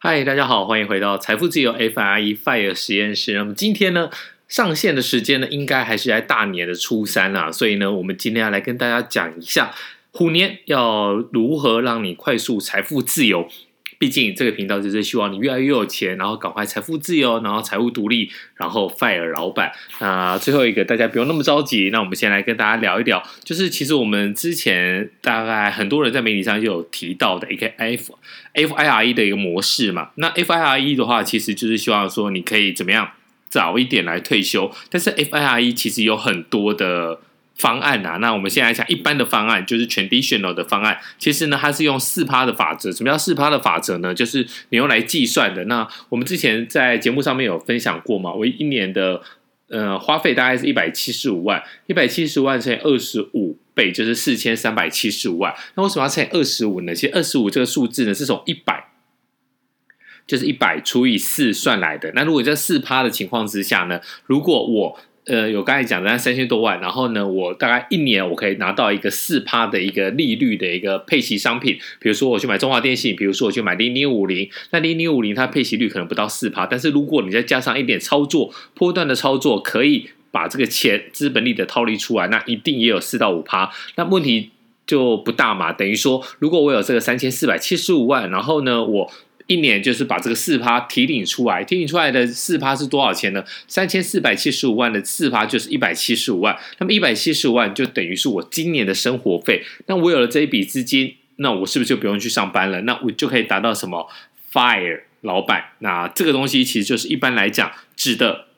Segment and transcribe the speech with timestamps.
[0.00, 3.32] 嗨，大家好，欢迎回到财富自由 FIRE FIRE 实验室。
[3.32, 4.08] 那么今天呢，
[4.46, 9.74] 上线的时间呢，应该还是在大年的初三啊，所以呢，我们今天要来跟大家讲一下
[10.12, 13.48] 虎年要如何让你快速财富自由。
[13.98, 19.72] 毕竟这个频道就是希望你越来越有钱，然后赶快财富自由，然后财务独立，然后 fire 老板。
[19.98, 21.90] 那最后一个，大家不用那么着急。
[21.90, 28.16] 那我们先来跟大家聊一聊，就是其实我们之前大概很多人在媒体上就有提到的一个 F
[28.52, 30.10] F I R E 的一个模式嘛。
[30.14, 33.10] 那 F I R E 的话，其实就是希望说你可以怎么样
[33.48, 34.70] 早一点来退休。
[34.90, 37.20] 但是 F I R E 其实有很多的。
[37.58, 40.96] 方案啊，那我们现在讲一般的方案，就是 traditional 的方案。
[41.18, 42.92] 其实呢，它是用四趴的法则。
[42.92, 44.14] 什么叫四趴的法则呢？
[44.14, 45.64] 就是你用来计算的。
[45.64, 48.32] 那我们之前在节目上面有分享过嘛？
[48.32, 49.20] 我一年的
[49.68, 55.52] 呃花费大概是一百七十五万，一百七十五万乘以二十五倍，就是四千三百七十五万。
[55.74, 56.94] 那为什么要乘以二十五呢？
[56.94, 58.90] 其实二十五这个数字呢，是从一百，
[60.28, 62.12] 就是一百除以四算来的。
[62.14, 64.98] 那如果在四趴的情况之下呢，如果我
[65.28, 84.50] 呃，有刚才讲的那三千多万，然后呢，我大概一年我可以拿到一个四趴的一个利率的一个配息商品，比如说我去买中华电信，比如说我去买零零五零，那零零五零它配息率可能不到四趴，但是如果你再加上一点操作，波段的操作，可以把这个钱资本利得套利出来，那一定也有四到五趴，那问题
[84.86, 85.74] 就不大嘛。
[85.74, 89.12] 等于说，如果我有这个三千四百七十五万，然后呢，我
[89.48, 93.42] 一年就是把这个四趴提领出来，提领出来的四趴是多少钱呢？
[93.66, 99.64] 三千四百七十五万的四趴就是一百七十五万，那么一百七十五万就等于是我今年的生活费。
[99.86, 102.82] 那我有了这一笔资金，那我是不是就不用去上班了？
[102.82, 104.06] 那我就可以达到什么
[104.52, 105.64] ？Fire 老板。
[105.78, 108.48] 那这个东西其实就是一般来讲指的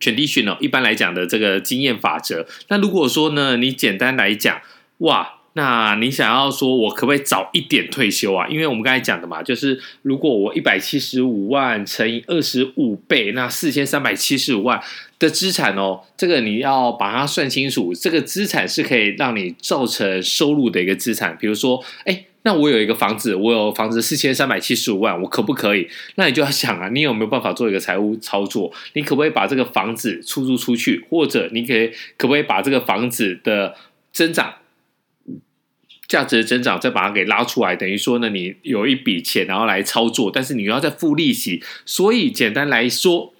[0.00, 2.48] traditional，一般来讲的这个经验法则。
[2.66, 4.60] 那如果说呢，你简单来讲，
[4.98, 5.36] 哇。
[5.60, 8.48] 那你想要说，我可不可以早一点退休啊？
[8.48, 14.80] 因为我们刚才讲的嘛，就是如果我一百七十五万乘以二十五倍，那四千三百七十五万
[15.18, 17.92] 的资产哦，这个你要把它算清楚。
[17.92, 21.36] 这个资产是可以让你造成收入的一个资产。
[21.38, 25.86] 比如说，哎，那我有一个房子，我有房子四千三百七十五万，我可不可以？
[26.14, 28.72] 那你就要想啊，你有没有办法做一个财务操作？
[28.94, 31.04] 你可不可以把这个房子出租出去？
[31.10, 33.74] 或者你可以可不可以把这个房子的
[34.10, 34.54] 增长？
[36.10, 43.32] 价值的增长，再把它给拉出来，等于说呢，你有一笔钱，然后来操作，但是你又要再付利息，所以简单来说，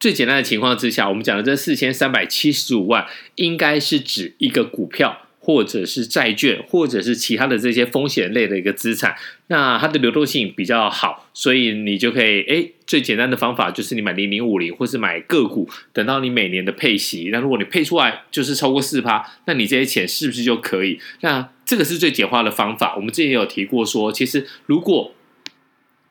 [0.00, 5.23] 最简单的情况之下，我们讲的这四千三百七十五万，应该是指一个股票。
[5.44, 9.14] 或者是债券，或者是其他的这些风险类的一个资产，
[9.48, 20.98] 那它的流动性比较好，所以你就可以，诶，最简单的方法就是你买零零五零，或是买个股，等到你每年的配息，那如果你配出来就是超过四趴，那你这些钱是不是就可以？
[21.20, 22.96] 那这个是最简化的方法。
[22.96, 25.12] 我们之前也有提过说，其实如果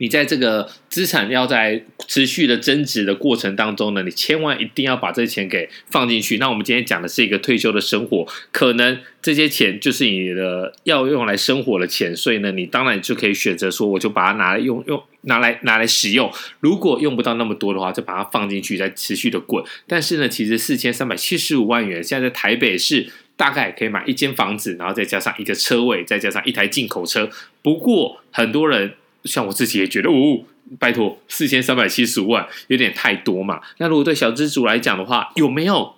[0.04, 6.38] 你在这个资产要在持续的增值的过程当中呢，你千万一定要把这钱给放进去。
[6.40, 16.30] 那我们今天讲的是一个退休的生活，可能这些钱就是你的要用来生活的钱，所以呢，你当然就可以选择说，我就把它拿来用用拿来拿来使用。
[16.60, 19.64] 如果用不到那么多的话，就把它放进去，再持续的滚。
[19.88, 27.30] 但是呢，其实四千三百七十五万元，现在在台北市大概可以买一间房子，然后再加上一个车位，再加上一台进口车。
[27.62, 28.96] 不过很多人。
[29.26, 30.44] 像我自己也觉得，哦，
[30.80, 33.62] 拜托，四千三百七十五万有点太多嘛。
[33.78, 35.96] 那如果对小资主来讲的话，有没有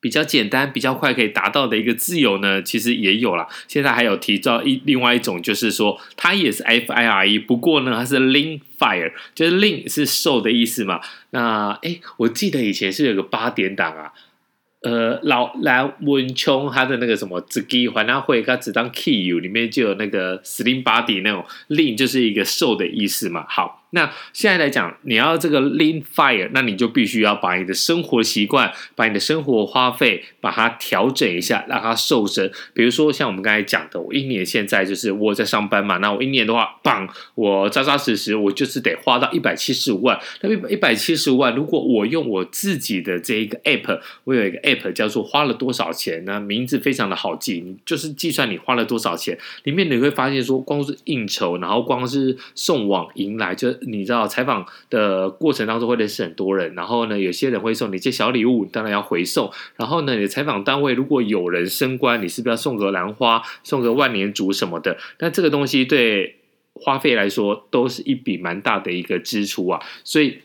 [0.00, 2.62] 比较简单、比较快可以达到的一个自由呢？
[2.62, 3.46] 其实也有啦。
[3.68, 11.00] 现在还有提到一另外一种，就是说它也是 FIRE，不过呢，它是 Lean Fire，就是 Lean 是瘦的意思嘛。
[11.30, 14.12] 那哎，我记得以前是有个八点档啊。
[14.82, 23.44] 呃，老蓝文琼他的那个什么子基环他会他只当 key 里面就有那个 slim body 那种 lean 就是一个瘦的意思嘛。
[23.48, 23.81] 好。
[23.94, 32.50] 那现在来讲，你要这个 lean fire，那你就必须要把你的生活习惯、把你的生活花费，把它调整一下，让它瘦身。
[32.72, 40.18] 比如说像我们刚才讲的，我一年现在就是我在上班嘛，那我一年的话，棒，我扎扎实实，我就是得花到一百七十五万。
[40.40, 46.40] 那一百一百七十五万，如果我用我自己的这一个 app，我有一个 app 叫做花了多少钱呢？
[46.40, 53.70] 名字非常的好记，就是计算你花了多少钱，里面你会发现说，光是应酬，然后光是送往迎来就。
[53.86, 59.50] 你知道采访的过程当中会认识很多人，然后呢，有些人会送你一些小礼物，当然要回送。
[59.76, 64.96] 然后呢，你的采访单位如果有人升官，你是不是要送个兰花、送个万年竹什么的？
[65.18, 66.36] 但这个东西对
[66.74, 69.80] 花费来说都是一笔蛮大的一个支出啊。
[70.04, 70.38] 所以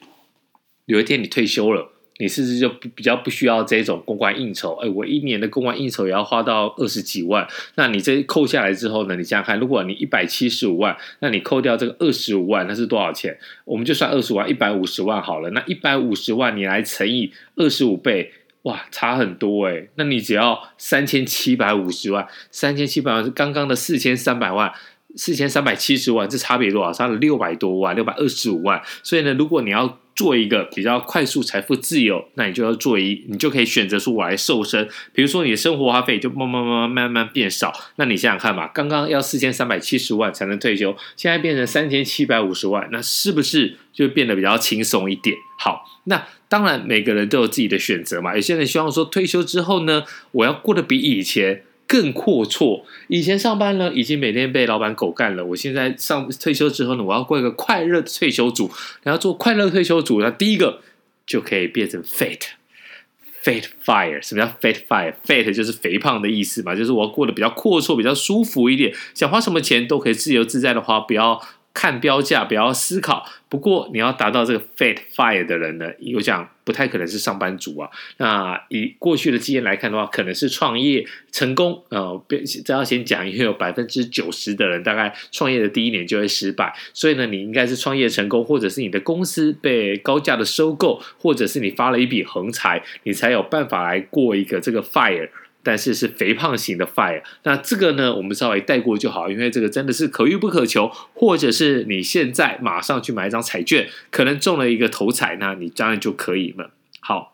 [0.85, 4.73] 有一天你退休了，你是不是就比较不需要这种公关应酬？
[4.81, 9.15] 哎，我一年的公关应酬也要花到二十几万，那你这扣下来之后呢？
[9.15, 13.37] 你想想看，如果你一百七十五万，那你扣掉这个二十五万，那是多少钱？
[13.65, 15.49] 我们就算二十万，一百五十万好了。
[15.51, 18.31] 那一百五十万你来乘以二十五倍，
[18.63, 19.89] 哇，差很多诶。
[19.95, 24.73] 那你只要三千七百五十万，三千七百万是刚刚的四千三百万。
[25.15, 26.91] 四千三百七十万，这差别多少？
[26.91, 28.81] 差了六百多万，六百二十五万。
[29.01, 34.87] 所以呢，如果你要做一个比较快速财富自由，那你就要做一，你就可以选择说我来瘦身。
[35.13, 37.73] 比如说你的生活花费就慢慢慢慢慢慢变少。
[37.95, 45.35] 那你想想看嘛，刚刚要四千三百七十万才能退休，现在变成三千七百五十万，那是不是就变得比较轻松一点？
[45.57, 48.35] 好，那当然每个人都有自己的选择嘛。
[48.35, 51.63] 有些人希望说退休之后呢，我要过得比以前。
[51.87, 52.83] 更阔绰。
[53.07, 55.45] 以前上班呢，已经每天被老板狗干了。
[55.45, 58.69] 我现在上退休之后呢，我要过一个快乐的退休族。
[59.03, 60.81] 然后做快乐退休族，那第一个
[61.25, 64.21] 就可以变成 fat，fat fire。
[64.21, 71.41] 什么叫 fat fire？fat 就是肥胖的意思嘛，就是我要过得比较阔绰，比较舒服一点，想花什么钱都可以自由自在的花，不要。
[71.73, 73.23] 看标价，不要思考。
[73.49, 75.85] 不过，你要达到这个 fat fire 的人呢，
[76.15, 77.89] 我想不太可能是上班族啊。
[78.17, 81.81] 那以过去的经验来看的话，可能是创业成功。
[81.87, 82.21] 呃，
[82.65, 86.75] 这要先讲，因为有百分之九十的人大概创业的第一年就会失败。
[86.93, 95.29] 所以呢，你应该是创业成功，或者是你的公司被高价的收购，或者是你发了一笔横财，你才有办法来过一个这个 fire。
[95.67, 106.71] 但是是肥胖型的 fire，那这个呢，我们稍微带过就好，因为这个真的是可遇不可求，或者是你现在马上去买一张彩券，可能中了一个头彩，那你当然就可以了。
[107.01, 107.33] 好，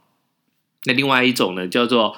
[0.86, 2.18] 那另外一种呢，叫做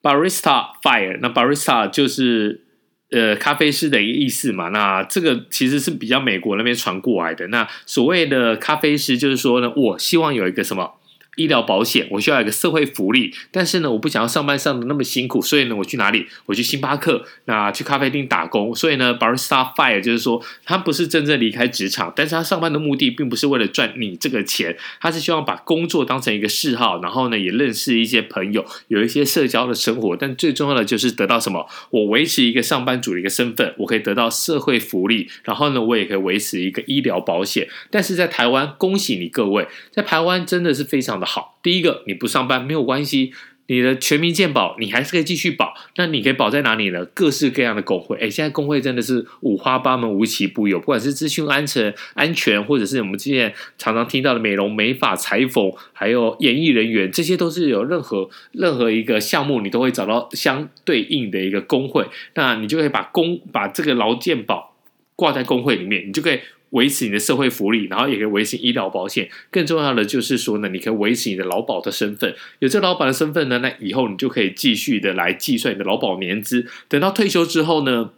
[0.00, 2.62] barista fire，那 barista 就是
[3.10, 7.48] 呃咖啡师的一个意思嘛，那这个其实是比较美国那边传过来的。
[7.48, 10.94] 那所谓的咖啡师，就是说呢，我希望有一个什么？
[11.36, 16.26] 医疗保险，我需要一个社会福利，但是呢，我不想要上班上的那么辛苦，所以呢，我去哪里？
[16.46, 18.74] 我去星巴克，那去咖啡厅打工。
[18.74, 30.16] 所以呢，Barista Fire 就是说，他不是真正离开职场，但是他上班的目的并不是为了赚你这个钱，他是希望把工作当成一个嗜好，然后呢，也认识一些朋友，有一些社交的生活。
[30.16, 31.66] 但最重要的就是得到什么？
[31.90, 37.68] 我维持一个上班族的一个身份，我可以得到社会福利，然后呢，我也可以维持一个医疗保险。
[37.90, 41.23] 但是在台湾，恭喜你各位，在台湾真的是非常的。
[41.24, 43.32] 好，第一个你不上班没有关系，
[43.66, 45.72] 你的全民健保你还是可以继续保。
[45.96, 47.04] 那你可以保在哪里呢？
[47.06, 50.78] 各式各样的工会，哎，现在工会真的是五花八门、无奇不有。
[50.78, 62.06] 不管是资讯安全、安全，或者是我们之前常常听到的美容美发、裁缝，还有演艺人员，这些都是有任何任何一个项目，你都会找到相对应的一个工会。
[62.34, 64.74] 那你就可以把工把这个劳健保
[65.16, 66.40] 挂在工会里面，你就可以。
[66.70, 69.28] 维持你的社会福利，然后也可以维持医疗保险。
[69.50, 72.34] 更重要的就是说呢，你可以维持你的劳保的身份。
[72.58, 76.66] 有这劳保的身份呢，那以后你就可以继续的来计算你的劳保年资。
[76.88, 78.10] 等到退休之后呢，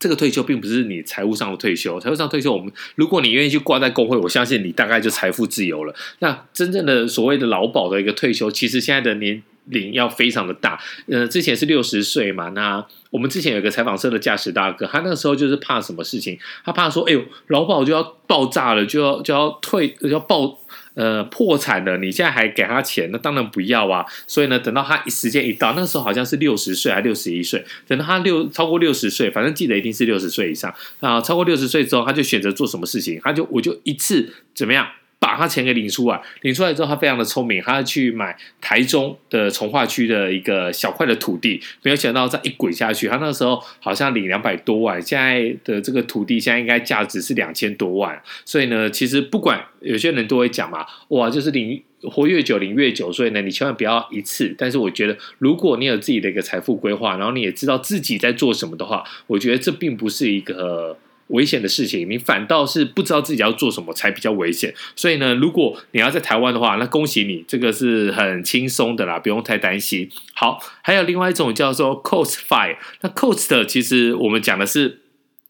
[0.00, 5.94] 这个退休并不是你财务上的退休，财务上退休，我们如果你愿意去挂在工会，我相信你大概就财富自由了。
[6.18, 10.80] 那真正的所谓的劳保的一个退休，其实现在的年龄要非常的大。
[11.06, 12.84] 呃，之前是六十岁嘛，那。
[13.12, 16.38] 我们之前有个采访社的驾驶大哥，他那个时候就是怕什么事情？
[16.64, 20.58] 他怕说：“哎呦，劳保就要爆炸了，就要就要退，就要爆
[20.94, 23.10] 呃破产了，你现在还给他钱？
[23.12, 31.20] 那当然不要啊！”所以呢，等到他时间一到，那时候好像是六十岁还六十一岁，等到他六超过六十岁，反正记得一定是六十岁以上啊。
[31.20, 33.20] 超过六十岁之后，他就选择做什么事情？
[33.22, 34.88] 他就我就一次怎么样？
[35.22, 54.52] 把他钱给领出来，领出来之后，他非常的聪明，他去买台中的从化区的一个小块的土地，没有想到再一滚下去，他那时候好像领两百多万，现在的这个土地现在应该价值是两千多万，所以呢，其实不管有些人都会讲嘛，哇，就是领活越久领越久，所以呢，你千万不要一次。
[54.58, 60.98] 但是我觉得，如果你有自己的一个财富规划，然后你也知道自己在做什么的话，我觉得这并不是一个。
[61.28, 64.74] 危险的事情，你反倒是不知道自己要做什么才比较危险。
[64.96, 70.10] 所以呢，如果你要在台湾的话，那恭喜你，这个是很轻松的啦，不用太担心。
[70.34, 75.00] 好，还有另外一种叫做 Coast Fire，那 Coast 其实我们讲的是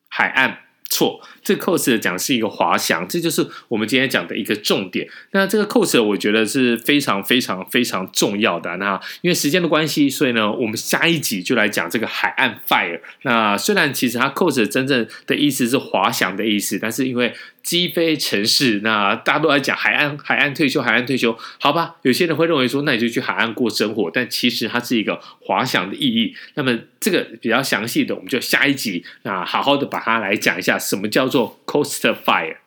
[0.09, 0.59] 海岸。
[0.95, 5.09] 错，这 coast 讲是一个滑翔，这就是我们今天讲的一个重点。
[5.33, 8.77] 那这个 cos，我觉得是非常非常非常重要的。
[8.77, 13.01] 那因为时间的关系，所以呢，我们下一集就来讲这个海岸 fire。
[13.23, 21.97] 那虽然其实它 cos 真正的意思是滑翔的意思，但是因为击飞城市，那大家都在讲海岸，海岸退休，海岸退休，好吧？
[22.03, 26.35] 有些人会认为说，那你就去海岸过生活，但其实它是一个滑翔的意义。
[26.55, 32.59] 那么这个比较详细的，我们就下一集那好好的把它来讲一下，什么叫做 coast fire。